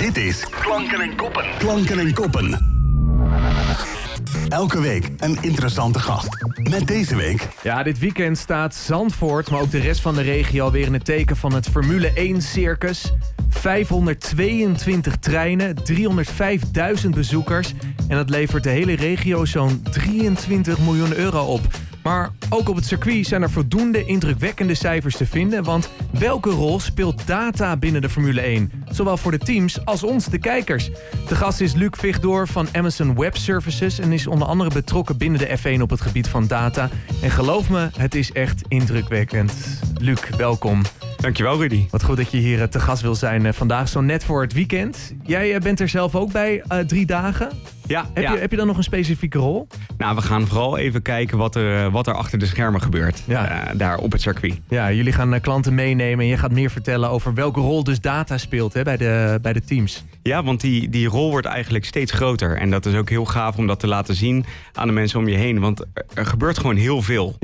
[0.00, 1.44] Dit is Klanken en Koppen.
[1.58, 2.58] Klanken en Koppen.
[4.48, 6.28] Elke week een interessante gast.
[6.70, 7.48] Met deze week...
[7.62, 10.70] Ja, dit weekend staat Zandvoort, maar ook de rest van de regio...
[10.70, 13.12] weer in het teken van het Formule 1-circus.
[13.48, 15.76] 522 treinen,
[17.02, 17.74] 305.000 bezoekers...
[18.08, 21.60] en dat levert de hele regio zo'n 23 miljoen euro op...
[22.02, 25.64] Maar ook op het circuit zijn er voldoende indrukwekkende cijfers te vinden.
[25.64, 28.72] Want welke rol speelt data binnen de Formule 1?
[28.90, 30.90] Zowel voor de teams als ons, de kijkers.
[31.28, 33.98] De gast is Luc Vigdoor van Amazon Web Services...
[33.98, 36.88] en is onder andere betrokken binnen de F1 op het gebied van data.
[37.22, 39.52] En geloof me, het is echt indrukwekkend.
[39.98, 40.82] Luc, welkom.
[41.20, 41.86] Dankjewel Rudy.
[41.90, 44.42] Wat goed dat je hier eh, te gast wil zijn eh, vandaag, zo net voor
[44.42, 45.14] het weekend.
[45.22, 47.50] Jij eh, bent er zelf ook bij, drie dagen.
[47.86, 48.32] Ja, heb, ja.
[48.32, 49.66] Je, heb je dan nog een specifieke rol?
[49.98, 53.22] Nou, we gaan vooral even kijken wat er, wat er achter de schermen gebeurt.
[53.26, 53.72] Ja.
[53.74, 54.60] daar op het circuit.
[54.68, 58.38] Ja, jullie gaan klanten meenemen en je gaat meer vertellen over welke rol dus data
[58.38, 60.04] speelt hè, bij, de, bij de teams.
[60.22, 62.56] Ja, want die, die rol wordt eigenlijk steeds groter.
[62.56, 65.28] En dat is ook heel gaaf om dat te laten zien aan de mensen om
[65.28, 65.60] je heen.
[65.60, 67.36] Want er gebeurt gewoon heel veel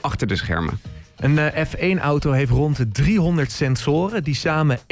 [0.00, 0.78] achter de schermen.
[1.16, 4.84] Een eh, F1-auto heeft rond de 300 sensoren die samen 1,1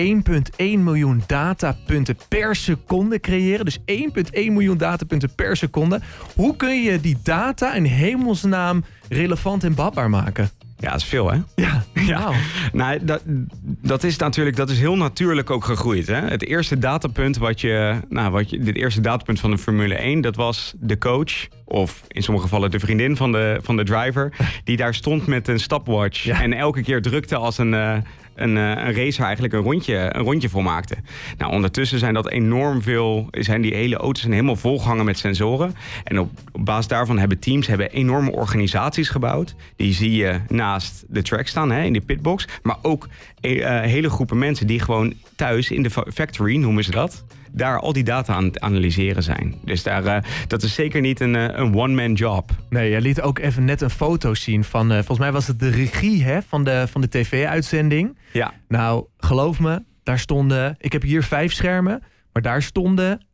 [0.56, 3.64] miljoen datapunten per seconde creëren.
[3.64, 3.84] Dus 1,1
[4.32, 6.00] miljoen datapunten per seconde.
[6.34, 10.50] Hoe kun je die data in hemelsnaam relevant en badbaar maken?
[10.82, 11.38] Ja, dat is veel, hè?
[11.54, 12.30] Ja, ja.
[12.72, 13.22] Nou, dat,
[13.64, 16.06] dat is natuurlijk dat is heel natuurlijk ook gegroeid.
[16.06, 16.20] Hè?
[16.20, 20.20] Het eerste datapunt wat je, nou, wat je, dit eerste datapunt van de Formule 1,
[20.20, 24.32] dat was de coach of in sommige gevallen de vriendin van de, van de driver,
[24.64, 27.96] die daar stond met een stopwatch en elke keer drukte als een, uh,
[28.34, 30.96] een, uh, een racer eigenlijk een rondje, een rondje volmaakte.
[31.38, 35.74] Nou, ondertussen zijn dat enorm veel, zijn die hele auto's zijn helemaal volgehangen met sensoren.
[36.04, 39.54] En op, basis daarvan hebben teams hebben enorme organisaties gebouwd.
[39.76, 42.48] Die zie je naast de track staan, hè, in de pitbox.
[42.62, 43.08] Maar ook
[43.40, 47.92] uh, hele groepen mensen die gewoon thuis in de factory, noemen ze dat daar al
[47.92, 49.54] die data aan het analyseren zijn.
[49.64, 52.50] Dus daar, uh, dat is zeker niet een, uh, een one-man job.
[52.68, 55.60] Nee, je liet ook even net een foto zien van, uh, volgens mij was het
[55.60, 58.18] de regie hè, van de, van de tv-uitzending.
[58.32, 58.52] Ja.
[58.68, 63.26] Nou, geloof me, daar stonden, ik heb hier vijf schermen, maar daar stonden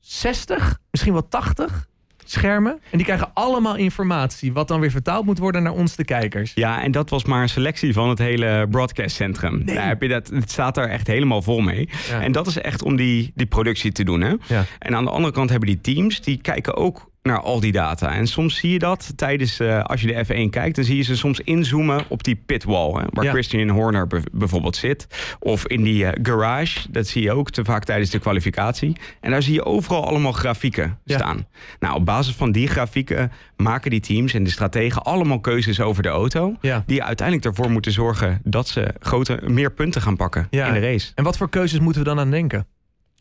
[0.00, 1.88] 60, misschien wel 80
[2.30, 2.72] schermen.
[2.90, 6.52] En die krijgen allemaal informatie, wat dan weer vertaald moet worden naar ons, de kijkers.
[6.54, 9.62] Ja, en dat was maar een selectie van het hele broadcastcentrum.
[9.64, 9.74] Nee.
[9.74, 11.88] Daar heb je dat, het staat er echt helemaal vol mee.
[12.20, 14.20] En dat is echt om die, die productie te doen.
[14.20, 14.34] Hè?
[14.46, 14.64] Ja.
[14.78, 18.14] En aan de andere kant hebben die teams, die kijken ook naar al die data.
[18.14, 21.02] En soms zie je dat tijdens, uh, als je de F1 kijkt, dan zie je
[21.02, 23.30] ze soms inzoomen op die pitwall, hè, waar ja.
[23.30, 25.06] Christian Horner bijvoorbeeld zit.
[25.38, 28.96] Of in die uh, garage, dat zie je ook te vaak tijdens de kwalificatie.
[29.20, 31.16] En daar zie je overal allemaal grafieken ja.
[31.18, 31.46] staan.
[31.78, 36.02] Nou, op basis van die grafieken maken die teams en de strategen allemaal keuzes over
[36.02, 36.56] de auto.
[36.60, 36.82] Ja.
[36.86, 41.12] Die uiteindelijk ervoor moeten zorgen dat ze grote, meer punten gaan pakken in de race.
[41.14, 42.66] En wat voor keuzes moeten we dan aan denken?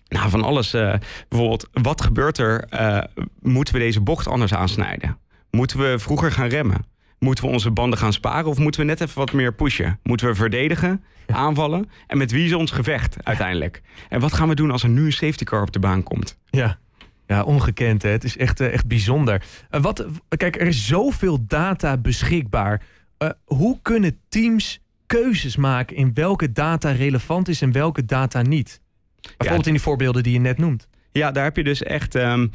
[0.10, 0.74] Nou, van alles.
[0.74, 0.94] Uh,
[1.28, 2.66] bijvoorbeeld, wat gebeurt er?
[2.74, 3.04] Uh,
[3.42, 5.18] moeten we deze bocht anders aansnijden?
[5.52, 6.86] Moeten we vroeger gaan remmen?
[7.20, 10.00] Moeten we onze banden gaan sparen of moeten we net even wat meer pushen?
[10.04, 11.90] Moeten we verdedigen, aanvallen?
[12.08, 13.82] En met wie is ons gevecht uiteindelijk?
[14.10, 16.38] En wat gaan we doen als er nu een safety car op de baan komt?
[16.50, 16.78] Ja,
[17.28, 18.02] ja ongekend.
[18.02, 18.10] Hè?
[18.10, 19.44] Het is echt, echt bijzonder.
[19.70, 20.06] Wat,
[20.38, 22.82] kijk, er is zoveel data beschikbaar.
[23.46, 28.82] hoe kunnen teams keuzes maken in welke data relevant is en welke data niet?
[29.38, 30.88] Bijvoorbeeld in die voorbeelden die je net noemt.
[31.12, 32.16] Ja, daar heb je dus echt.
[32.16, 32.52] Um,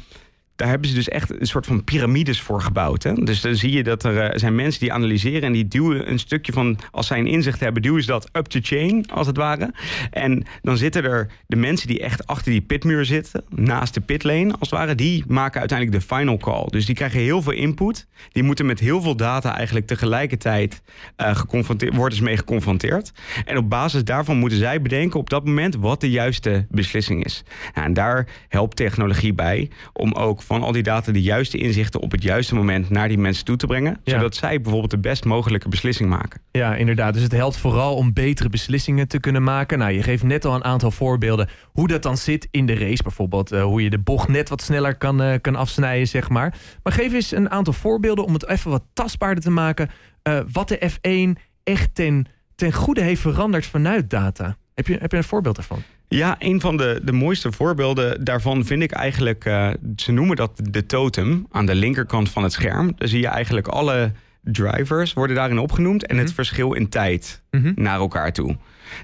[0.55, 3.03] daar hebben ze dus echt een soort van piramides voor gebouwd.
[3.03, 3.13] Hè?
[3.13, 6.19] Dus dan zie je dat er uh, zijn mensen die analyseren en die duwen een
[6.19, 9.37] stukje van, als zij een inzicht hebben, duwen ze dat up the chain, als het
[9.37, 9.73] ware.
[10.11, 14.51] En dan zitten er de mensen die echt achter die pitmuur zitten, naast de pitlane,
[14.51, 16.65] als het ware, die maken uiteindelijk de final call.
[16.69, 18.07] Dus die krijgen heel veel input.
[18.31, 20.81] Die moeten met heel veel data eigenlijk tegelijkertijd
[21.17, 23.11] uh, geconfronteerd, worden ze mee geconfronteerd.
[23.45, 27.43] En op basis daarvan moeten zij bedenken op dat moment wat de juiste beslissing is.
[27.73, 32.01] Nou, en daar helpt technologie bij om ook van al die data de juiste inzichten
[32.01, 33.99] op het juiste moment naar die mensen toe te brengen.
[34.03, 34.13] Ja.
[34.13, 36.41] Zodat zij bijvoorbeeld de best mogelijke beslissing maken.
[36.51, 37.13] Ja, inderdaad.
[37.13, 39.77] Dus het helpt vooral om betere beslissingen te kunnen maken.
[39.77, 43.03] Nou, je geeft net al een aantal voorbeelden hoe dat dan zit in de race.
[43.03, 46.57] Bijvoorbeeld uh, hoe je de bocht net wat sneller kan, uh, kan afsnijden, zeg maar.
[46.83, 49.89] Maar geef eens een aantal voorbeelden om het even wat tastbaarder te maken.
[50.27, 52.25] Uh, wat de F1 echt ten,
[52.55, 54.57] ten goede heeft veranderd vanuit data.
[54.73, 55.83] Heb je, heb je een voorbeeld daarvan?
[56.15, 59.45] Ja, een van de, de mooiste voorbeelden daarvan vind ik eigenlijk...
[59.45, 62.93] Uh, ze noemen dat de totem aan de linkerkant van het scherm.
[62.95, 66.05] Daar zie je eigenlijk alle drivers worden daarin opgenoemd...
[66.05, 66.25] en mm -hmm.
[66.25, 67.73] het verschil in tijd mm -hmm.
[67.75, 68.57] naar elkaar toe.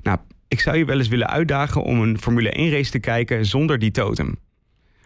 [0.04, 0.18] Nou,
[0.48, 3.80] ik zou je wel eens willen uitdagen om een Formule 1 race te kijken zonder
[3.80, 4.38] die totem.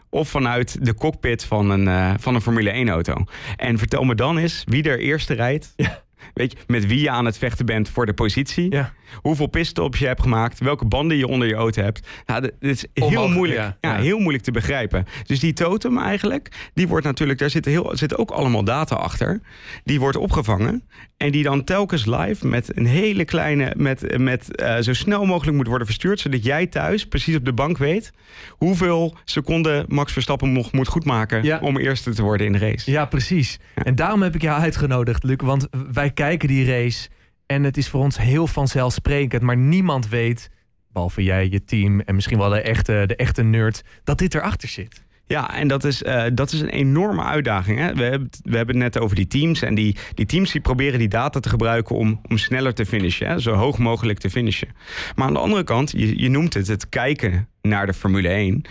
[0.10, 3.24] Of vanuit de cockpit van een, uh, van een Formule 1 auto.
[3.56, 5.74] En vertel me dan eens wie er eerste rijdt...
[5.76, 6.04] Ja.
[6.34, 8.72] Weet je, met wie je aan het vechten bent voor de positie.
[8.72, 8.94] Ja.
[9.16, 10.60] Hoeveel pitstops je hebt gemaakt.
[10.60, 12.08] Welke banden je onder je auto hebt.
[12.26, 13.96] Ja, dit is heel Onmogelijk, moeilijk, ja.
[13.96, 15.06] heel moeilijk te begrijpen.
[15.26, 19.42] Dus die totem eigenlijk, die wordt natuurlijk, daar zitten, heel, zitten ook allemaal data achter.
[19.84, 20.84] Die wordt opgevangen.
[21.18, 25.58] En die dan telkens live met een hele kleine, met, met eh, zo snel mogelijk
[25.58, 26.20] moet worden verstuurd.
[26.20, 28.12] Zodat jij thuis precies op de bank weet
[28.50, 31.60] hoeveel seconden Max Verstappen moet goedmaken Ja.
[31.62, 32.92] om eerste te worden in de race.
[32.92, 33.60] Ja, precies.
[33.76, 35.38] En daarom heb ik jou uitgenodigd, Luc.
[35.44, 37.10] Want wij kijken die race
[37.46, 39.42] en het is voor ons heel vanzelfsprekend.
[39.42, 40.50] Maar niemand weet,
[40.92, 44.70] behalve jij, je team en misschien wel de echte, de echte nerd, dat dit erachter
[44.70, 45.04] zit.
[45.28, 47.80] Ja, en dat is, eh, dat is een enorme uitdaging.
[47.80, 47.94] Hè?
[47.94, 49.62] We, hebben, het- we hebben het net over die teams.
[49.62, 53.28] En die, die teams die proberen die data te gebruiken om, om sneller te finishen.
[53.28, 53.40] Hè?
[53.40, 54.68] Zo hoog mogelijk te finishen.
[55.16, 58.62] Maar aan de andere kant, je, je noemt het, het kijken naar de Formule 1.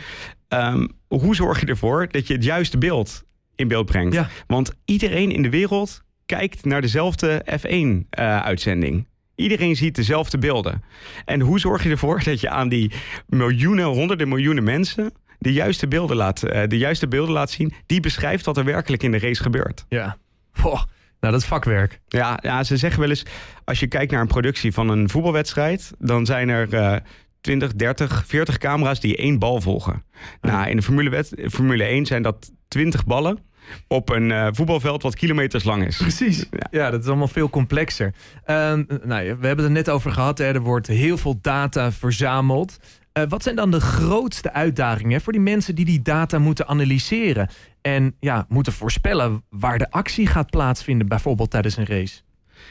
[0.48, 3.24] Ehm, hoe zorg je ervoor dat je het juiste beeld
[3.54, 4.14] in beeld brengt?
[4.14, 4.28] Ja.
[4.46, 9.06] Want iedereen in de wereld kijkt naar dezelfde F1-uitzending.
[9.34, 10.82] Iedereen ziet dezelfde beelden.
[11.24, 12.92] En hoe zorg je ervoor dat je aan die
[13.26, 18.00] miljoenen, honderden miljoenen mensen de juiste beelden laat, eh, de juiste beelden laat zien die
[18.00, 19.84] beschrijft wat er werkelijk in de race gebeurt?
[19.88, 20.16] Ja.
[20.52, 20.82] Poh,
[21.20, 22.00] nou, dat is vakwerk.
[22.08, 23.24] Ja, ja, ze zeggen wel eens,
[23.64, 26.96] als je kijkt naar een productie van een voetbalwedstrijd, dan zijn er eh
[27.44, 30.04] 20, 30, 40 camera's die één bal volgen.
[30.40, 30.82] Nou, in de
[31.50, 33.38] Formule 1 zijn dat 20 ballen
[33.88, 35.96] op een eh, voetbalveld wat kilometers lang is.
[35.96, 36.46] Precies.
[36.70, 38.14] Ja, dat is allemaal veel complexer.
[38.44, 40.38] Ehm, nou, we hebben het er net over gehad.
[40.38, 40.44] Hè.
[40.44, 42.78] Er wordt heel veel data verzameld.
[43.12, 47.48] Eh, wat zijn dan de grootste uitdagingen voor die mensen die die data moeten analyseren?
[47.80, 52.20] En ja, moeten voorspellen waar de actie gaat plaatsvinden, bijvoorbeeld tijdens een race?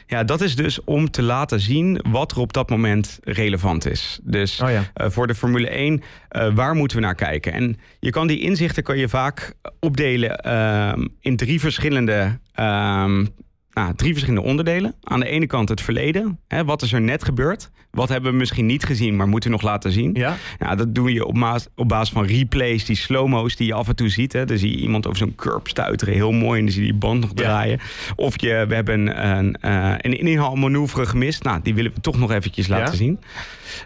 [0.08, 4.20] Ja, dat is dus om te laten zien wat er op dat moment relevant is.
[4.24, 4.84] Dus Oh ja.
[4.94, 7.54] eh, voor de Formule 1, eh, waar moeten we naar kijken?
[7.54, 13.26] En je kan die inzichten kan je vaak opdelen ehm, in drie verschillende, ehm,
[13.74, 14.94] nou, drie verschillende onderdelen.
[15.04, 16.40] Aan de ene kant het verleden.
[16.48, 17.70] Hè, wat is er net gebeurd?
[17.92, 20.14] Wat hebben we misschien niet gezien, maar moeten we nog laten zien?
[20.14, 20.36] Ja?
[20.60, 23.88] Ja, dat doe je op, maas- op basis van replays, die slow-mo's die je af
[23.88, 24.34] en toe ziet.
[24.34, 24.46] Hè.
[24.46, 26.60] Dan zie je iemand over zo'n curb stuiteren, heel mooi.
[26.60, 27.36] En dan zie je die band nog Ja.
[27.36, 27.80] draaien.
[28.16, 31.44] Of je, we hebben een, eh een inhaalmanoeuvre gemist.
[31.44, 32.98] Nou, die willen we toch nog eventjes laten Ja.
[32.98, 33.20] zien.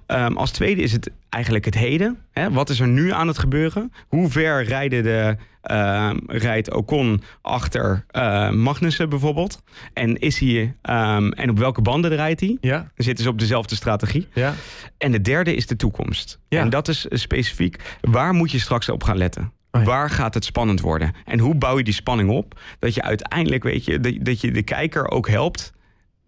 [0.05, 2.17] Ehm, als tweede is het eigenlijk het heden.
[2.31, 2.51] Hè.
[2.51, 3.91] Wat is er nu aan het gebeuren?
[4.07, 5.35] Hoe ver rijden de,
[5.67, 9.61] ehm, rijdt Ocon achter eh, Magnussen bijvoorbeeld?
[9.93, 12.57] En, is hij, ehm, en op welke banden rijdt hij?
[12.61, 12.77] Ja?
[12.77, 14.27] Dan zitten ze op dezelfde strategie.
[14.33, 14.53] Ja?
[14.97, 16.39] En de derde is de toekomst.
[16.47, 16.61] Ja.
[16.61, 19.51] En dat is specifiek, waar moet je straks op gaan letten?
[19.71, 19.87] Oh ja.
[19.87, 21.13] Waar gaat het spannend worden?
[21.25, 22.59] En hoe bouw je die spanning op?
[22.79, 25.73] Dat je uiteindelijk, weet je, dat, dat je de kijker ook helpt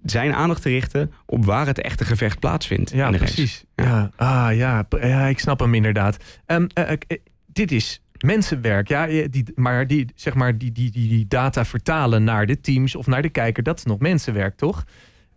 [0.04, 2.92] zijn aandacht te richten op waar het echte gevecht plaatsvindt.
[2.92, 3.34] Ja, in de race.
[3.34, 3.64] precies.
[3.76, 4.12] Ja.
[4.16, 4.88] Ah, ja.
[5.02, 6.18] ja, ik snap hem inderdaad.
[6.46, 6.98] Eh, eh,
[7.46, 9.28] dit is mensenwerk, ja.
[9.28, 13.08] Die, maar die, zeg maar, die, die, die, die data vertalen naar de teams of
[13.08, 14.86] naar de kijker, dat is nog mensenwerk, toch?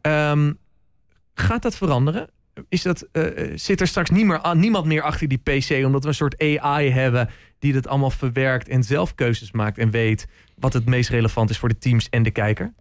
[0.00, 0.52] Ehm,
[1.34, 2.30] gaat dat veranderen?
[2.68, 6.02] Is dat, eh, eh, zit er straks niet meer, niemand meer achter die PC, omdat
[6.02, 10.26] we een soort AI hebben die dat allemaal verwerkt en zelf keuzes maakt en weet
[10.54, 12.72] wat het meest relevant is voor de teams en de kijker?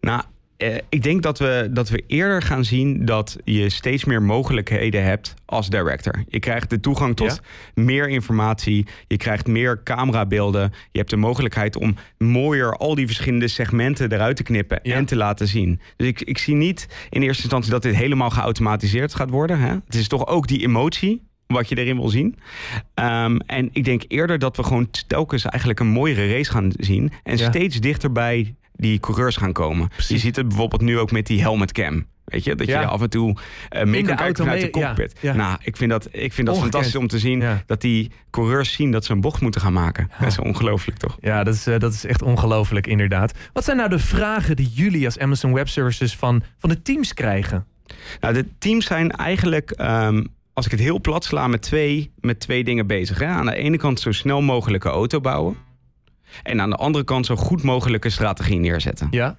[0.00, 0.22] Nou,
[0.60, 5.04] eh, ik denk dat we, dat we eerder gaan zien dat je steeds meer mogelijkheden
[5.04, 6.24] hebt als director.
[6.28, 7.40] Je krijgt de toegang tot
[7.74, 8.86] meer informatie.
[9.06, 10.72] Je krijgt meer camerabeelden.
[10.92, 14.94] Je hebt de mogelijkheid om mooier al die verschillende segmenten eruit te knippen Ja.
[14.94, 15.80] en te laten zien.
[15.96, 19.58] Dus ik, ik zie niet in eerste instantie dat dit helemaal geautomatiseerd gaat worden.
[19.60, 19.72] Hè?
[19.84, 22.36] Het is toch ook die emotie wat je erin wil zien.
[22.94, 27.12] Ehm, en ik denk eerder dat we gewoon telkens eigenlijk een mooiere race gaan zien.
[27.22, 27.48] En Ja.
[27.48, 29.88] steeds dichter bij die coureurs gaan komen.
[29.88, 30.08] Precies.
[30.08, 32.06] Je ziet het bijvoorbeeld nu ook met die helmet cam.
[32.24, 32.80] Weet je, dat Ja.
[32.80, 33.36] je af en toe
[33.68, 35.14] eh, mee kan kijken vanuit de mee- cockpit.
[35.20, 35.34] ja.
[35.34, 36.60] Nou, ik vind dat, ik vind dat Ongekend.
[36.62, 40.10] fantastisch om te zien dat die coureurs zien dat ze een bocht moeten gaan maken.
[40.18, 41.16] Dat is ongelooflijk toch?
[41.20, 43.32] Ja, dat is, eh, dat is echt ongelooflijk inderdaad.
[43.52, 47.14] Wat zijn nou de vragen die jullie als Amazon Web Services van, van de teams
[47.14, 47.66] krijgen?
[48.20, 52.40] Nou, de teams zijn eigenlijk, ehm, als ik het heel plat sla, met twee, met
[52.40, 53.18] twee dingen bezig.
[53.18, 53.26] Hè?
[53.26, 55.56] Aan de ene kant zo snel mogelijke auto bouwen.
[56.42, 59.08] En aan de andere kant zo goed mogelijke strategie neerzetten.
[59.10, 59.36] Ja?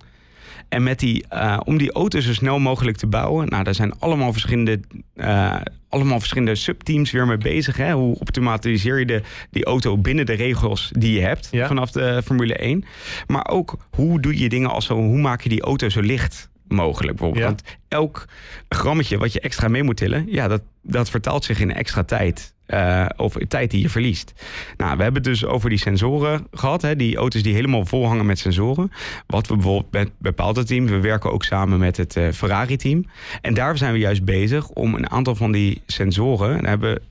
[0.69, 3.99] En met die, eh, om die auto zo snel mogelijk te bouwen, nou, daar zijn
[3.99, 4.79] allemaal verschillende,
[5.15, 5.55] eh,
[5.89, 7.77] allemaal verschillende subteams weer mee bezig.
[7.77, 7.91] Hè?
[7.93, 11.67] Hoe optimaliseer je de, die auto binnen de regels die je hebt Ja.
[11.67, 12.85] vanaf de Formule 1?
[13.27, 16.49] Maar ook hoe doe je dingen als zo, hoe maak je die auto zo licht
[16.71, 17.61] mogelijk bijvoorbeeld?
[17.63, 17.65] Ja.
[17.65, 18.25] Want elk
[18.69, 22.53] grammetje wat je extra mee moet tillen, ja, dat, dat vertaalt zich in extra tijd.
[22.65, 24.33] eh, of tijd die je verliest.
[24.77, 26.81] Nou, we hebben het dus over die sensoren gehad.
[26.81, 26.95] Hè?
[26.95, 28.91] Die auto's die helemaal vol hangen met sensoren.
[29.27, 33.05] Wat we bijvoorbeeld met bepaalde teams, we werken ook samen met het eh, Ferrari-team.
[33.41, 37.01] En daar zijn we juist bezig om een aantal van die sensoren, daar hebben we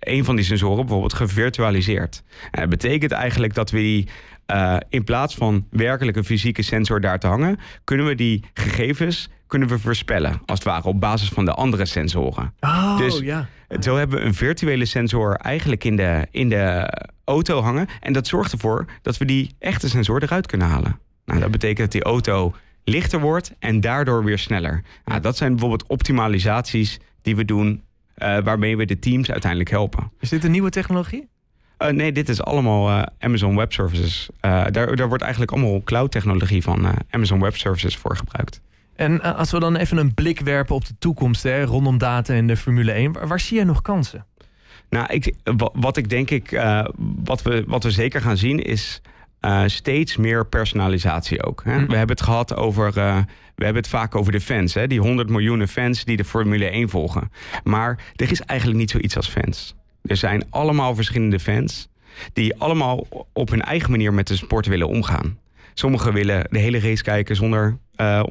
[0.00, 2.22] een van die sensoren bijvoorbeeld gevirtualiseerd.
[2.50, 4.08] En dat betekent eigenlijk dat we die
[4.52, 9.28] uh, in plaats van werkelijk een fysieke sensor daar te hangen, kunnen we die gegevens
[9.46, 10.40] kunnen we voorspellen.
[10.44, 12.54] Als het ware op basis van de andere sensoren.
[12.60, 13.48] Oh, dus ja.
[13.80, 16.92] zo hebben we een virtuele sensor eigenlijk in de, in de
[17.24, 17.86] auto hangen.
[18.00, 20.98] En dat zorgt ervoor dat we die echte sensor eruit kunnen halen.
[21.24, 24.82] Nou, dat betekent dat die auto lichter wordt en daardoor weer sneller.
[25.04, 27.82] Nou, dat zijn bijvoorbeeld optimalisaties die we doen,
[28.18, 30.12] uh, waarmee we de teams uiteindelijk helpen.
[30.20, 31.28] Is dit een nieuwe technologie?
[31.78, 34.28] Uh, nee, dit is allemaal uh, Amazon Web Services.
[34.40, 38.60] Uh, daar, daar wordt eigenlijk allemaal cloud technologie van Amazon Web Services voor gebruikt.
[38.94, 42.46] En als we dan even een blik werpen op de toekomst hè, rondom data en
[42.46, 44.26] de Formule 1, waar, waar zie jij nog kansen?
[44.90, 45.34] Nou, ik,
[45.72, 46.62] wat ik denk ik,
[47.24, 49.00] wat, we, wat we zeker gaan zien is
[49.66, 51.62] steeds meer personalisatie ook.
[51.64, 51.72] Hè?
[51.72, 51.86] Hm.
[51.86, 54.86] We hebben het gehad over, we hebben het vaak over de fans, hè?
[54.86, 57.30] die 100 miljoenen fans die de Formule 1 volgen.
[57.64, 59.74] Maar er is eigenlijk niet zoiets als fans.
[60.06, 61.88] Er zijn allemaal verschillende fans
[62.32, 65.38] die allemaal op hun eigen manier met de sport willen omgaan.
[65.74, 68.22] Sommigen willen de hele race kijken zonder uh,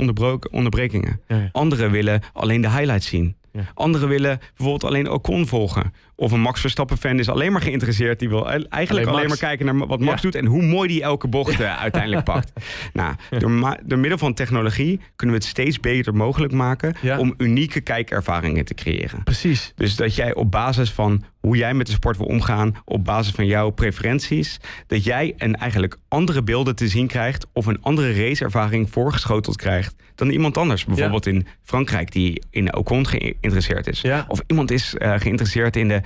[0.52, 1.22] onderbrekingen.
[1.52, 3.36] Anderen willen alleen de highlights zien.
[3.74, 5.94] Anderen willen bijvoorbeeld alleen Ocon volgen.
[6.16, 8.20] Of een Max Verstappen-fan is alleen maar geïnteresseerd.
[8.20, 11.28] Die wil eigenlijk alleen, maar kijken naar wat Max doet en hoe mooi die elke
[11.28, 12.52] bocht uh, uiteindelijk pakt.
[12.94, 17.82] Nou, door, door, middel van technologie kunnen we het steeds beter mogelijk maken om unieke
[17.82, 19.24] kijkervaringen te creëren.
[19.24, 19.74] Precies.
[19.76, 23.34] Dus dat jij op basis van hoe jij met de sport wil omgaan, op basis
[23.34, 28.14] van jouw preferenties, dat jij een eigenlijk andere beelden te zien krijgt of een andere
[28.14, 30.86] raceervaring voorgeschoteld krijgt dan iemand anders.
[30.86, 34.04] Bijvoorbeeld in Frankrijk die in Ocon geïnteresseerd is.
[34.28, 36.02] Of iemand is uh, geïnteresseerd in de,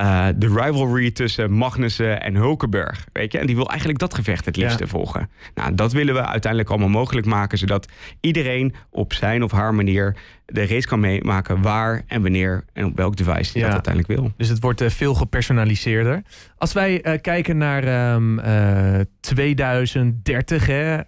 [0.00, 3.06] uh, de rivalry tussen Magnussen en Hulkenberg.
[3.12, 3.38] Weet je?
[3.38, 5.30] En die wil eigenlijk dat gevecht het liefste volgen.
[5.54, 7.88] Nou, dat willen we uiteindelijk allemaal mogelijk maken, zodat
[8.20, 10.16] iedereen op zijn of haar manier
[10.50, 14.32] de race kan meemaken waar en wanneer en op welk device die dat uiteindelijk wil.
[14.36, 16.22] Dus het wordt uh, veel gepersonaliseerder.
[16.56, 21.00] Als wij uh, kijken naar um, uh, 2030, hè,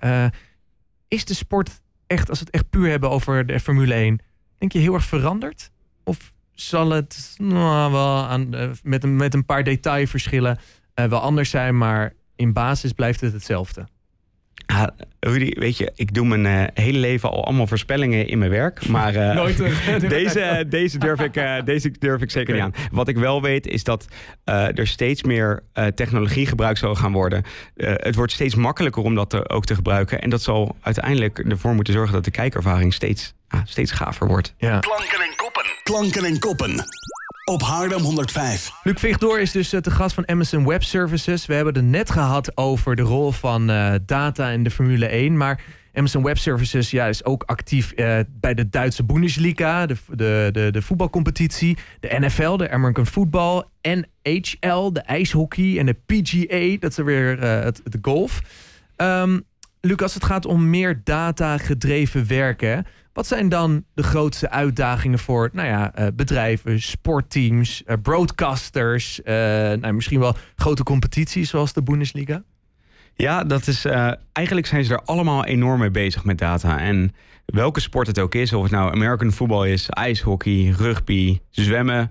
[1.08, 4.18] is de sport echt, als we het echt puur hebben over de Formule 1,
[4.58, 5.70] denk je heel erg veranderd?
[6.04, 8.49] Of zal het nou, wel aan,
[8.82, 10.58] met, een, met een paar detailverschillen
[10.94, 13.87] uh, wel anders zijn, maar in basis blijft het hetzelfde?
[14.73, 14.87] Ah,
[15.21, 18.88] Rudy, weet je, ik doe mijn uh, hele leven al allemaal voorspellingen in mijn werk.
[18.88, 19.57] Maar uh, Nooit,
[20.09, 22.67] deze, deze, durf ik, uh, deze durf ik zeker okay.
[22.67, 22.88] niet aan.
[22.93, 24.07] Wat ik wel weet is dat
[24.45, 25.62] er steeds meer
[25.95, 27.43] technologie gebruikt zal gaan worden.
[27.76, 30.21] het wordt steeds makkelijker om dat te, ook te gebruiken.
[30.21, 34.55] En dat zal uiteindelijk ervoor moeten zorgen dat de kijkervaring steeds, ah, steeds gaver wordt.
[34.57, 34.79] Ja.
[34.79, 35.64] Klanken en koppen.
[35.83, 36.85] Klanken en koppen
[37.44, 38.72] op Haarlem 105.
[38.82, 41.46] Luc Vigdoor is dus de gast van Amazon Web Services.
[41.46, 45.37] We hebben het net gehad over de rol van uh, data in de Formule 1.
[45.37, 45.62] Maar
[45.94, 50.70] Amazon Web Services ja, is ook actief uh, bij de Duitse Bundesliga, de, de, de,
[50.70, 56.96] de, voetbalcompetitie, de NFL, de American Football, NHL, de ijshockey en de PGA, dat is
[56.96, 58.42] weer uh, het, golf.
[58.96, 59.44] Um,
[59.80, 65.19] Luc, als het gaat om meer data gedreven werken, wat zijn dan de grootste uitdagingen
[65.19, 71.73] voor nou ja, uh, bedrijven, sportteams, uh, broadcasters, uh, nou, misschien wel grote competities zoals
[71.73, 72.42] de Bundesliga?
[73.14, 73.85] Ja, dat is,
[74.33, 76.78] eigenlijk zijn ze er allemaal enorm mee bezig met data.
[76.78, 77.14] En
[77.47, 82.11] welke sport het ook is, of het nou American football is, ijshockey, rugby, zwemmen,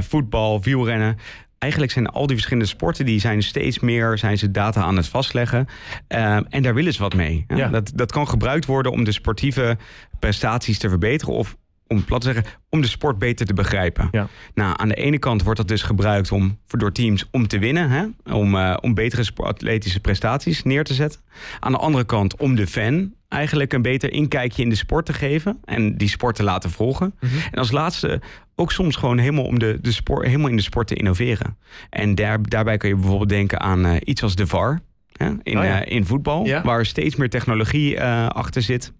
[0.00, 1.16] voetbal, wielrennen
[1.60, 5.08] eigenlijk zijn al die verschillende sporten die zijn steeds meer zijn ze data aan het
[5.08, 5.66] vastleggen.
[6.08, 7.44] Uh, en daar willen ze wat mee.
[7.48, 7.68] Ja.
[7.68, 9.76] Dat, dat kan gebruikt worden om de sportieve
[10.18, 11.34] prestaties te verbeteren.
[11.34, 14.08] Of om plat te zeggen, om de sport beter te begrijpen.
[14.10, 14.28] Ja.
[14.54, 17.90] Nou, aan de ene kant wordt dat dus gebruikt om, door teams om te winnen.
[17.90, 18.32] Hè?
[18.34, 21.20] Om, uh, om betere atletische prestaties neer te zetten.
[21.60, 25.12] Aan de andere kant om de fan eigenlijk een beter inkijkje in de sport te
[25.12, 25.58] geven.
[25.64, 27.14] En die sport te laten volgen.
[27.20, 27.38] Mm -hmm.
[27.50, 28.20] En als laatste
[28.54, 31.56] ook soms gewoon helemaal om de, de sport, helemaal in de sport te innoveren.
[31.90, 34.80] En daar, daarbij kun je bijvoorbeeld denken aan uh, iets als de VAR.
[35.12, 35.26] Hè?
[35.42, 35.86] In, oh ja.
[35.86, 36.62] uh, in voetbal, ja.
[36.62, 38.92] waar steeds meer technologie uh, achter zit.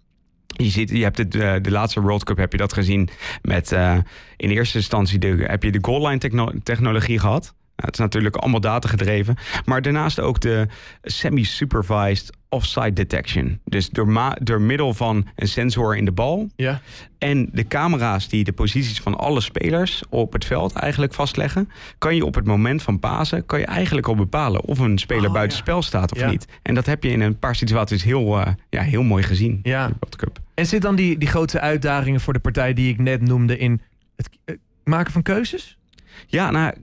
[0.47, 3.09] Je, ziet, je hebt het, de, de laatste World Cup heb je dat gezien
[3.43, 3.73] met
[4.37, 7.55] in eerste instantie de, heb je de goal line techno technologie gehad.
[7.81, 9.37] Nou, het is natuurlijk allemaal data gedreven.
[9.65, 10.67] Maar daarnaast ook de
[11.03, 13.61] semi-supervised offside detection.
[13.65, 16.81] Dus door, door middel van een sensor in de bal ja.
[17.19, 21.69] en de camera's die de posities van alle spelers op het veld eigenlijk vastleggen,
[21.99, 25.27] kan je op het moment van pasen kan je eigenlijk al bepalen of een speler
[25.27, 25.63] oh, buiten ja.
[25.63, 26.31] spel staat of ja.
[26.31, 26.47] niet.
[26.63, 29.61] En dat heb je in een paar situaties heel, uh, ja, heel mooi gezien.
[29.63, 29.87] Ja.
[29.87, 30.39] In de Cup.
[30.55, 33.81] En zit dan die, die grote uitdagingen voor de partij die ik net noemde in
[34.17, 35.79] het maken van keuzes?
[36.27, 36.75] Ja, nou,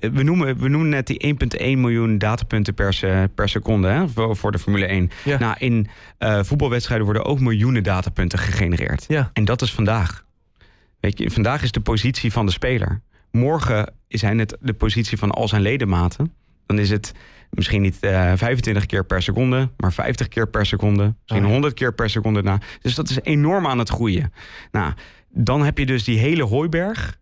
[0.00, 2.98] we, noemen, we noemen net die 1,1 miljoen datapunten per,
[3.34, 5.10] per seconde hè, voor, voor, de Formule 1.
[5.24, 5.38] Ja.
[5.38, 5.86] Nou, in
[6.18, 9.04] uh, voetbalwedstrijden worden ook miljoenen datapunten gegenereerd.
[9.08, 9.30] Ja.
[9.32, 10.24] En dat is vandaag.
[11.00, 13.00] Weet je, vandaag is de positie van de speler.
[13.30, 16.32] morgen zijn het de positie van al zijn ledematen.
[16.66, 17.12] Dan is het
[17.50, 21.02] misschien niet uh, 25 keer per seconde, maar 50 keer per seconde.
[21.02, 21.52] Misschien Oh ja.
[21.52, 22.58] 100 keer per seconde na.
[22.80, 24.32] Dus dat is enorm aan het groeien.
[24.72, 24.92] Nou,
[25.28, 27.18] dan heb je dus die hele hooiberg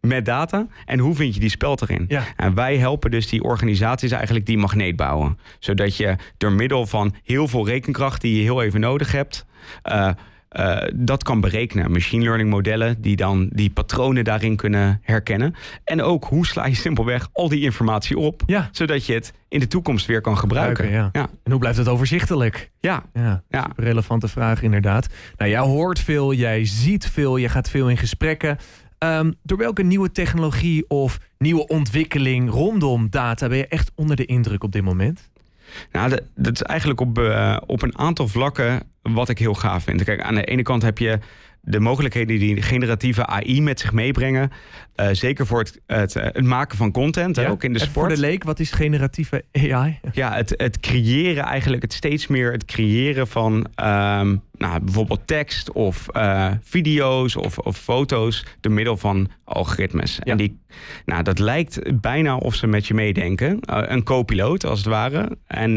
[0.00, 0.66] met data.
[0.84, 2.04] En hoe vind je die speld erin?
[2.08, 2.22] Ja.
[2.36, 5.38] En wij helpen dus die organisaties eigenlijk die magneet bouwen.
[5.58, 9.46] Zodat je door middel van heel veel rekenkracht die je heel even nodig hebt.
[9.82, 10.08] eh,
[10.48, 11.90] eh, dat kan berekenen.
[11.92, 15.54] Machine learning modellen die dan die patronen daarin kunnen herkennen.
[15.84, 18.42] En ook hoe sla je simpelweg al die informatie op.
[18.46, 18.68] Ja.
[18.72, 20.84] Zodat je het in de toekomst weer kan gebruiken.
[20.84, 21.28] Gebruiken, ja.
[21.44, 22.70] En hoe blijft het overzichtelijk?
[22.80, 23.02] ja.
[23.14, 23.66] Ja, Ja.
[23.76, 25.06] relevante vraag inderdaad.
[25.36, 28.58] Nou, jij hoort veel, jij ziet veel, je gaat veel in gesprekken.
[28.98, 34.24] Ehm, door welke nieuwe technologie of nieuwe ontwikkeling rondom data ben je echt onder de
[34.24, 35.30] indruk op dit moment?
[35.92, 40.04] Nou, dat, is eigenlijk op, eh, op een aantal vlakken wat ik heel gaaf vind.
[40.04, 41.18] Kijk, aan de ene kant heb je
[41.68, 44.50] de mogelijkheden die generatieve AI met zich meebrengen.
[44.94, 47.92] Eh, zeker voor het, het, eh, het maken van content, hè, ook in de sport.
[47.92, 50.00] Voor de leek, wat is generatieve AI?
[50.12, 55.72] Ja, het, het creëren eigenlijk, het steeds meer het creëren van ehm, nou, bijvoorbeeld tekst
[55.72, 60.18] of eh, video's of, of foto's door middel van algoritmes.
[60.22, 60.32] Ja.
[60.32, 60.58] En die,
[61.04, 63.58] nou, dat lijkt bijna of ze met je meedenken.
[63.92, 65.38] Een co-piloot als het ware.
[65.46, 65.74] En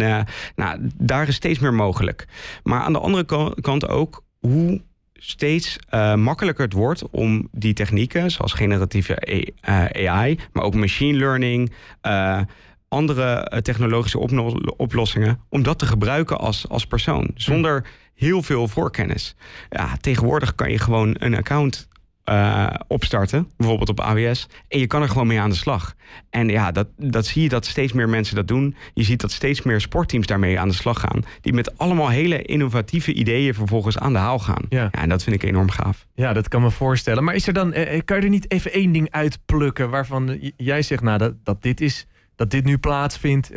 [0.56, 2.28] nou, daar is steeds meer mogelijk.
[2.64, 4.82] Maar aan de andere ka- kant ook hoe
[5.24, 9.14] steeds eh, makkelijker het wordt om die technieken, zoals generatieve
[9.68, 12.42] A- eh, AI, maar ook machine learning, eh,
[12.88, 14.20] andere technologische
[14.78, 17.86] oplossingen, om dat te gebruiken als, als persoon, zonder
[18.16, 19.36] heel veel voorkennis.
[19.70, 21.88] Ja, tegenwoordig kan je gewoon een account
[22.24, 25.96] eh, opstarten, bijvoorbeeld op AWS, en je kan er gewoon mee aan de slag.
[26.30, 28.76] En ja, dat, dat zie je dat steeds meer mensen dat doen.
[28.94, 32.42] Je ziet dat steeds meer sportteams daarmee aan de slag gaan, die met allemaal hele
[32.42, 34.66] innovatieve ideeën vervolgens aan de haal gaan.
[34.70, 34.92] Ja.
[34.92, 36.06] en dat vind ik enorm gaaf.
[36.16, 37.24] Ja, dat kan me voorstellen.
[37.24, 40.52] Maar is er dan, eh, eh, kan je er niet even één ding uitplukken waarvan
[40.58, 43.52] jij zegt, nou, dat, dat dit is, dat dit nu plaatsvindt,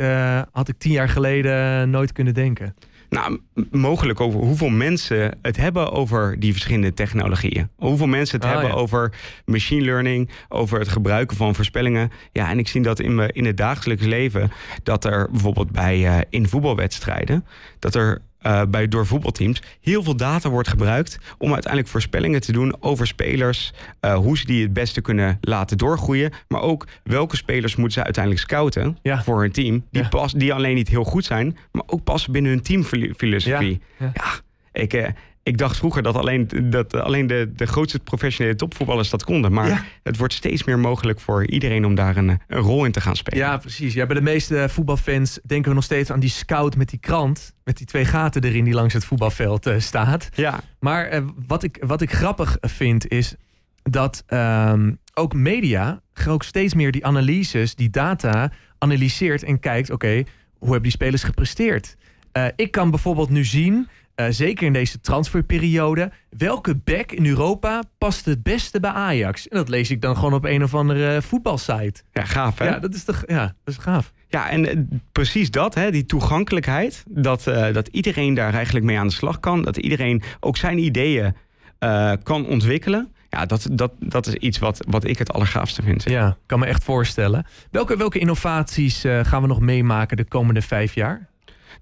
[0.51, 2.75] had ik tien jaar geleden nooit kunnen denken.
[3.09, 3.39] Nou,
[3.71, 7.69] mogelijk over hoeveel mensen het hebben over die verschillende technologieën.
[7.75, 8.75] Hoeveel mensen het Ah, hebben ja.
[8.75, 9.11] over
[9.45, 12.11] machine learning, over het gebruiken van voorspellingen.
[12.31, 14.51] Ja, en ik zie dat in, me, in het dagelijks leven,
[14.83, 17.45] dat er bijvoorbeeld bij eh, in voetbalwedstrijden,
[17.79, 22.51] dat er eh, bij, door voetbalteams heel veel data wordt gebruikt om uiteindelijk voorspellingen te
[22.51, 27.35] doen over spelers, eh, hoe ze die het beste kunnen laten doorgroeien, maar ook welke
[27.35, 29.23] spelers moeten ze uiteindelijk scouten Ja.
[29.23, 30.07] voor hun team, die, Ja.
[30.09, 33.81] pas, die alleen niet heel goed zijn, maar ook passen binnen hun teamfilosofie.
[33.99, 34.81] Ja, Ja, ja.
[34.81, 35.09] ik, eh,
[35.45, 39.67] ik dacht vroeger dat alleen, dat alleen de, de grootste professionele topvoetballers dat konden, maar
[39.67, 39.83] Ja.
[40.03, 43.15] het wordt steeds meer mogelijk voor iedereen om daar een, een rol in te gaan
[43.15, 43.39] spelen.
[43.39, 43.93] Ja, precies.
[43.93, 47.53] Ja, bij de meeste voetbalfans denken we nog steeds aan die scout met die krant.
[47.63, 50.29] Met die twee gaten erin die langs het voetbalveld eh, staat.
[50.35, 50.59] ja.
[50.79, 53.35] Maar eh, wat, ik, wat ik grappig vind is
[53.83, 60.23] dat ehm, ook media ook steeds meer die analyses, die data analyseert en kijkt, oké,
[60.57, 61.95] hoe hebben die spelers gepresteerd?
[62.31, 67.83] Eh, ik kan bijvoorbeeld nu zien, eh, zeker in deze transferperiode, welke back in Europa
[67.97, 69.47] past het beste bij Ajax?
[69.47, 72.01] En dat lees ik dan gewoon op een of andere voetbalsite.
[72.11, 72.65] ja, gaaf hè?
[72.65, 74.11] Ja, dat is toch, ja, dat is gaaf.
[74.27, 74.77] Ja, en eh,
[75.11, 77.03] precies dat, hè, die toegankelijkheid.
[77.09, 79.61] Dat, eh, dat iedereen daar eigenlijk mee aan de slag kan.
[79.61, 81.35] Dat iedereen ook zijn ideeën
[82.23, 83.13] kan ontwikkelen.
[83.29, 86.03] Ja, dat, dat, dat is iets wat, wat ik het allergaafste vind.
[86.03, 87.45] Ja, kan me echt voorstellen.
[87.71, 91.29] Welke, welke innovaties gaan we nog meemaken de komende vijf jaar?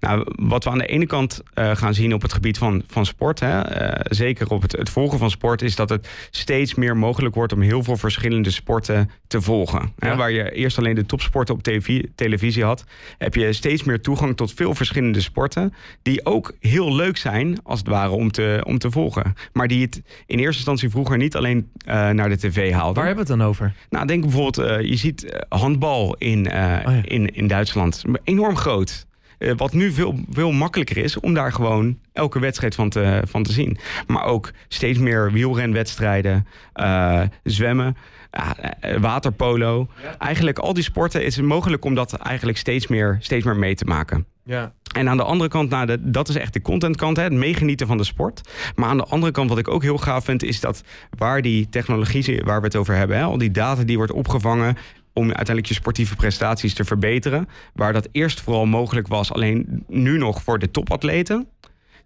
[0.04, 3.06] Nou, wat we aan de ene kant eh, gaan zien op het gebied van, van
[3.06, 6.96] sport, hè, eh, zeker op het, het volgen van sport, is dat het steeds meer
[6.96, 9.92] mogelijk wordt om heel veel verschillende sporten te volgen.
[9.98, 12.84] Hè, waar je eerst alleen de topsporten op televisie, televisie had,
[13.18, 17.78] heb je steeds meer toegang tot veel verschillende sporten, die ook heel leuk zijn, als
[17.78, 19.34] het ware, om te, om te volgen.
[19.52, 22.94] Maar die het in eerste instantie vroeger niet alleen eh, naar de tv haalden.
[22.94, 23.74] Waar hebben we het dan over?
[23.90, 27.00] Nou, denk bijvoorbeeld, je ziet handbal in, Oh ja.
[27.04, 28.04] in, in Duitsland.
[28.24, 29.06] Enorm groot.
[29.44, 33.42] Eh, wat nu veel, veel makkelijker is om daar gewoon elke wedstrijd van te, van
[33.42, 33.78] te zien.
[34.06, 37.96] Maar ook steeds meer wielrenwedstrijden, eh, zwemmen,
[38.30, 39.88] eh, waterpolo.
[40.18, 43.74] Eigenlijk al die sporten is het mogelijk om dat eigenlijk steeds meer, steeds meer mee
[43.74, 44.26] te maken.
[44.44, 44.72] Ja.
[44.96, 47.86] En aan de andere kant, nou, de, dat is echt de contentkant, hè, het meegenieten
[47.86, 48.50] van de sport.
[48.74, 50.82] Maar aan de andere kant, wat ik ook heel gaaf vind, is dat
[51.18, 54.76] waar die technologie, waar we het over hebben, hè, al die data die wordt opgevangen
[55.14, 60.18] om uiteindelijk je sportieve prestaties te verbeteren, waar dat eerst vooral mogelijk was, alleen nu
[60.18, 61.48] nog voor de topatleten,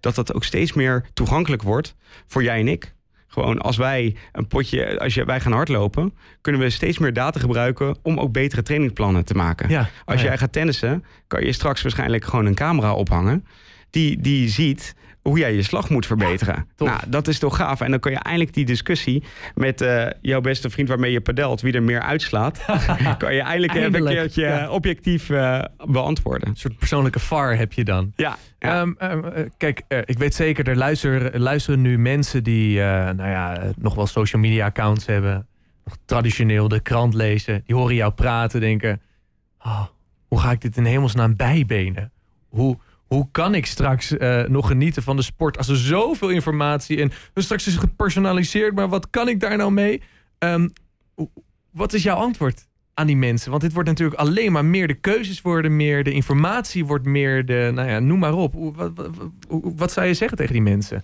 [0.01, 1.95] dat dat ook steeds meer toegankelijk wordt
[2.27, 2.97] voor jij en ik.
[3.27, 7.41] Gewoon als wij een potje, als je, wij gaan hardlopen, kunnen we steeds meer data
[7.41, 9.69] gebruiken om ook betere trainingsplannen te maken.
[9.69, 9.89] Ja.
[10.05, 10.29] Als Oh ja.
[10.29, 13.47] jij gaat tennissen, kan je straks waarschijnlijk gewoon een camera ophangen.
[13.91, 14.95] Die, die ziet
[15.29, 16.67] hoe jij je slag moet verbeteren.
[16.77, 16.89] tof.
[16.89, 17.81] nou, dat is toch gaaf.
[17.81, 19.23] En dan kan je eindelijk die discussie
[19.55, 22.65] met eh, jouw beste vriend waarmee je padelt, wie er meer uitslaat,
[23.19, 24.71] kan je eindelijk, even een keertje ja.
[24.71, 26.49] objectief eh, beantwoorden.
[26.49, 28.13] Een soort persoonlijke VAR heb je dan.
[28.17, 28.81] Ja, ja.
[28.81, 32.87] Ehm, ehm, eh, kijk, eh, ik weet zeker, er luisteren, luisteren nu mensen die eh,
[32.87, 35.47] nou ja, eh, nog wel social media accounts hebben.
[35.85, 37.63] Nog traditioneel de krant lezen.
[37.67, 39.01] Die horen jou praten, denken...
[39.59, 39.85] "Oh,
[40.29, 42.13] hoe ga ik dit in hemelsnaam bijbenen?
[42.49, 42.79] Hoe,
[43.09, 47.01] hoe kan ik straks eh, nog genieten van de sport als er zoveel informatie...
[47.01, 50.03] en straks is het gepersonaliseerd, maar wat kan ik daar nou mee?
[50.39, 50.69] Ehm,
[51.71, 53.51] wat is jouw antwoord aan die mensen?
[53.51, 54.87] Want dit wordt natuurlijk alleen maar meer.
[54.87, 58.55] De keuzes worden meer, de informatie wordt meer, de, nou ja, noem maar op.
[58.55, 59.31] Wat, wat, wat,
[59.77, 61.03] wat zou je zeggen tegen die mensen?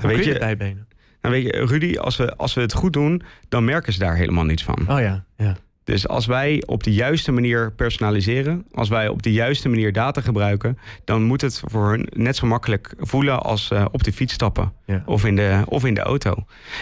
[0.00, 0.88] Hoe weet je je- het bijbenen?
[1.20, 4.16] Nou, weet je, Rudy, als we, als we het goed doen, dan merken ze daar
[4.16, 4.78] helemaal niets van.
[4.88, 5.56] Oh ja, ja.
[5.86, 10.20] Dus als wij op de juiste manier personaliseren, als wij op de juiste manier data
[10.20, 14.32] gebruiken, dan moet het voor hun net zo makkelijk voelen als eh, op de fiets
[14.34, 15.02] stappen Ja.
[15.06, 16.34] of, in de, of in de auto.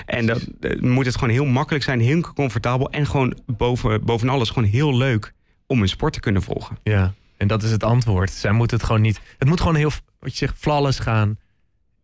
[0.07, 4.29] En dan eh, moet het gewoon heel makkelijk zijn, heel comfortabel en gewoon boven, boven
[4.29, 5.33] alles gewoon heel leuk
[5.67, 6.79] om een sport te kunnen volgen.
[6.83, 7.13] ja.
[7.37, 8.31] En dat is het antwoord.
[8.31, 9.21] Zij moeten het gewoon niet.
[9.39, 11.39] Het moet gewoon heel, wat je zegt, flawless gaan.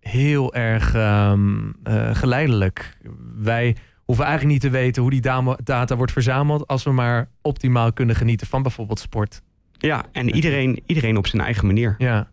[0.00, 2.96] Heel erg ehm, eh, geleidelijk.
[3.36, 3.76] Wij
[4.10, 6.66] hoeven eigenlijk niet te weten hoe die data wordt verzameld.
[6.66, 9.42] als we maar optimaal kunnen genieten van bijvoorbeeld sport.
[9.78, 11.94] Ja, en iedereen, iedereen op zijn eigen manier.
[11.98, 12.30] Ja.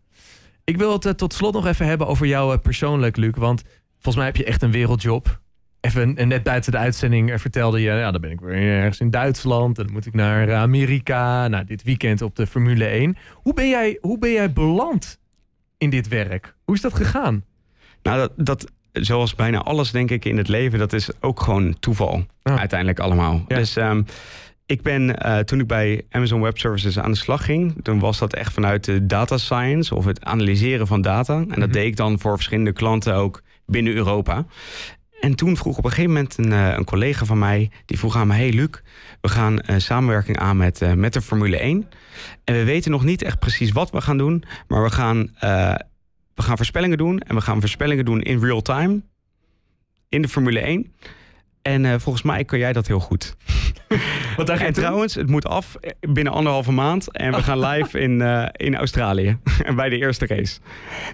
[0.63, 3.32] Ik wil het eh, tot slot nog even hebben over jou eh, persoonlijk, Luc.
[3.36, 3.63] Want
[3.94, 5.42] volgens mij heb je echt een wereldjob.
[5.82, 7.92] Even net buiten de uitzending eh, vertelde je...
[7.92, 9.78] ja, dan ben ik weer ergens in Duitsland...
[9.78, 11.48] en dan moet ik naar Amerika.
[11.48, 13.18] Nou, dit weekend op de Formule 1.
[13.34, 15.20] Hoe ben jij, hoe ben jij beland
[15.78, 16.56] in dit werk?
[16.63, 17.44] Hoe is dat gegaan?
[18.02, 21.79] Nou, dat, dat, zoals bijna alles denk ik in het leven, dat is ook gewoon
[21.79, 22.25] toeval.
[22.43, 22.55] Ah.
[22.57, 23.45] Uiteindelijk allemaal.
[23.47, 23.55] Ja.
[23.57, 24.01] Dus ehm,
[24.65, 28.17] ik ben, eh, toen ik bij Amazon Web Services aan de slag ging, toen was
[28.17, 31.33] dat echt vanuit de data science of het analyseren van data.
[31.33, 31.71] En dat Mhm.
[31.71, 34.45] deed ik dan voor verschillende klanten ook binnen Europa.
[35.19, 38.15] En toen vroeg op een gegeven moment een, eh, een collega van mij, die vroeg
[38.15, 38.69] aan me, hey Luc,
[39.21, 41.89] we gaan een samenwerking aan met, eh, met de Formule 1.
[42.43, 45.73] En we weten nog niet echt precies wat we gaan doen, maar we gaan, eh,
[46.38, 47.19] we gaan voorspellingen doen.
[47.19, 49.02] En we gaan voorspellingen doen in real time,
[50.10, 50.93] in de Formule 1.
[51.62, 53.36] En eh, volgens mij kan jij dat heel goed.
[54.38, 57.12] Wat En trouwens, het moet af eh, binnen anderhalve maand.
[57.12, 59.38] En we gaan live in, eh, in Australië.
[59.63, 60.60] en bij de eerste race.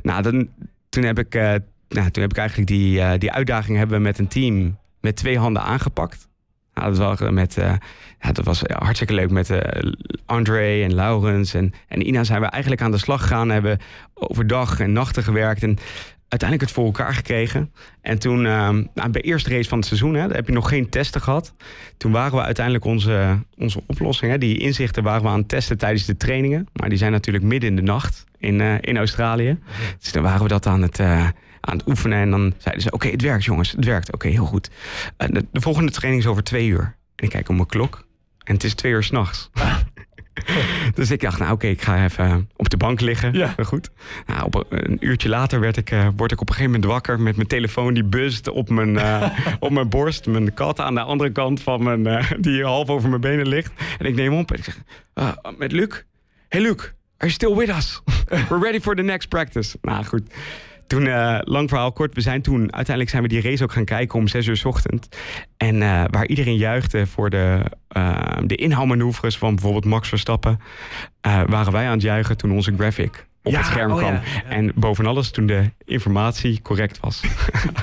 [0.01, 0.49] Nou, dan,
[0.89, 4.27] toen, heb ik, nou, toen heb ik eigenlijk die, die uitdaging hebben we met een
[4.27, 6.27] team met twee handen aangepakt.
[6.73, 7.73] Dat, was, met, eh,
[8.19, 9.91] ja, dat was hartstikke leuk met eh,
[10.25, 13.49] André en Laurens en, en Ina zijn we eigenlijk aan de slag gegaan.
[13.49, 13.79] Hebben
[14.13, 15.77] overdag en nachten gewerkt en
[16.33, 17.71] uiteindelijk het voor elkaar gekregen.
[18.01, 20.89] En toen, eh, nou, bij eerste race van het seizoen, hè, heb je nog geen
[20.89, 21.53] testen gehad.
[21.97, 25.77] Toen waren we uiteindelijk onze, onze oplossing, hè, die inzichten waren we aan het testen
[25.77, 26.67] tijdens de trainingen.
[26.73, 29.57] Maar die zijn natuurlijk midden in de nacht in, eh, in Australië.
[29.99, 31.27] Dus dan waren we dat aan het, eh,
[31.59, 32.17] aan het oefenen.
[32.17, 34.13] En dan zeiden ze, oké, het werkt jongens, het werkt.
[34.13, 34.69] Oké, heel goed.
[35.17, 36.95] De, de volgende training is over twee uur.
[37.15, 38.05] En ik kijk op mijn klok.
[38.43, 39.49] En het is twee uur s'nachts.
[40.95, 43.33] dus ik dacht, nou oké, ik ga even op de bank liggen.
[43.33, 43.55] Ja.
[43.63, 43.89] Goed.
[44.25, 46.91] Nou, op een, een uurtje later werd ik, eh, word ik op een gegeven moment
[46.91, 50.25] wakker met mijn telefoon die bust op mijn, eh, op mijn borst.
[50.25, 53.71] Mijn kat aan de andere kant van mijn, eh, die half over mijn benen ligt.
[53.97, 54.77] En ik neem hem op en ik zeg,
[55.57, 56.03] met Luc.
[56.49, 58.01] Hey Luc, are you still with us?
[58.49, 59.77] We're ready for the next practice.
[59.81, 60.33] Nou goed.
[60.87, 63.85] Toen, eh, lang verhaal kort, we zijn toen, uiteindelijk zijn we die race ook gaan
[63.85, 65.07] kijken om zes uur 's ochtend.
[65.57, 70.59] En eh, waar iedereen juichte voor de, eh, de inhaalmanoeuvres van bijvoorbeeld Max Verstappen,
[71.45, 74.13] waren wij aan het juichen toen onze graphic op Ja, het scherm oh kwam.
[74.13, 74.49] ja, ja.
[74.49, 77.21] En boven alles toen de informatie correct was.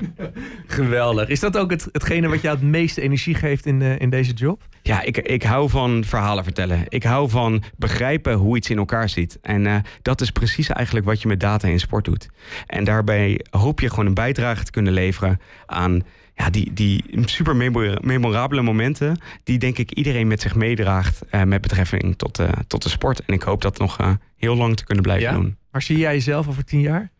[0.66, 1.28] Geweldig.
[1.28, 4.32] Is dat ook het, hetgene wat jou het meeste energie geeft in, eh, in deze
[4.32, 4.62] job?
[4.82, 6.84] Ja, ik, ik hou van verhalen vertellen.
[6.88, 9.38] Ik hou van begrijpen hoe iets in elkaar zit.
[9.42, 12.28] En eh, dat is precies eigenlijk wat je met data in sport doet.
[12.66, 16.02] En daarbij hoop je gewoon een bijdrage te kunnen leveren aan
[16.40, 19.18] ja, die, die super memora- memorabele momenten.
[19.44, 23.24] Die denk ik iedereen met zich meedraagt eh, met betrekking tot, tot de sport.
[23.24, 25.34] En ik hoop dat nog eh, heel lang te kunnen blijven Ja?
[25.34, 25.56] doen.
[25.70, 27.10] Waar zie jij jezelf over tien jaar?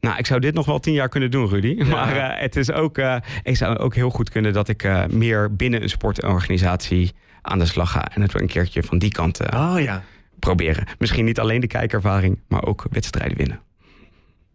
[0.00, 1.82] Nou, ik zou dit nog wel tien jaar kunnen doen, Rudy.
[1.82, 2.98] Maar eh, het is ook,
[3.42, 7.90] ik zou ook heel goed kunnen dat ik meer binnen een sportorganisatie aan de slag
[7.90, 8.08] ga.
[8.14, 10.02] En het een keertje van die kant Oh ja.
[10.38, 10.84] proberen.
[10.98, 13.60] Misschien niet alleen de kijkervaring, maar ook wedstrijden winnen.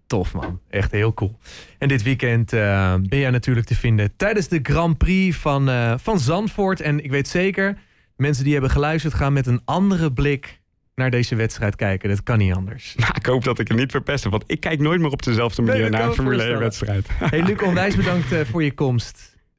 [0.08, 1.38] Tof man, echt heel cool.
[1.78, 5.94] En dit weekend eh, ben jij natuurlijk te vinden tijdens de Grand Prix van, eh,
[5.98, 6.82] van Zandvoort.
[6.82, 7.78] En ik weet zeker,
[8.18, 10.60] mensen die hebben geluisterd gaan met een andere blik
[10.96, 12.10] naar deze wedstrijd kijken.
[12.10, 12.94] Dat kan niet anders.
[12.98, 15.24] Nou, ik hoop dat ik het niet verpest heb, want ik kijk nooit meer op
[15.24, 17.08] dezelfde manier naar een Formule 1 wedstrijd.
[17.10, 19.35] Hey Luc, onwijs bedankt eh, voor je komst.